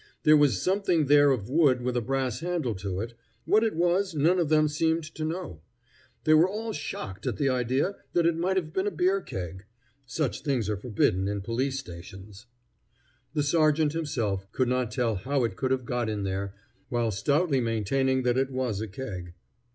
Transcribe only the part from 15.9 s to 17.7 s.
in there, while stoutly